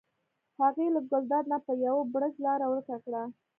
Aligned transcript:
هغې 0.61 0.87
له 0.95 0.99
ګلداد 1.09 1.45
نه 1.51 1.57
په 1.65 1.73
یو 1.85 1.95
بړچ 2.13 2.33
لاره 2.45 2.65
ورکه 2.69 2.95
کړه. 3.05 3.23